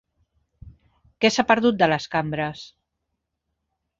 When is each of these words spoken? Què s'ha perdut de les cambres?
Què 1.25 1.31
s'ha 1.35 1.45
perdut 1.51 1.77
de 1.83 1.91
les 1.93 2.09
cambres? 2.15 2.65